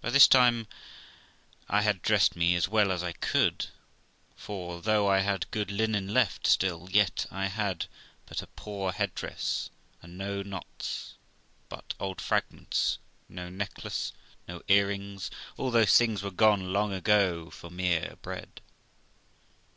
[0.00, 0.68] By this time
[1.68, 3.66] I had dressed ra as well as I could;
[4.36, 7.86] for though I had good linen left still, yet I had
[8.26, 9.68] but a poor head dress,
[10.00, 11.14] and no knots,
[11.68, 14.12] but old fragments; no necklace,
[14.46, 18.60] no earrings; all those things were gone long ago for mere bread.